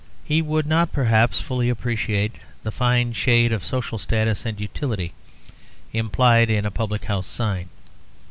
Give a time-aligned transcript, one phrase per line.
[0.23, 5.13] He would not perhaps fully appreciate the fine shade of social status and utility
[5.93, 7.69] implied in a public house sign.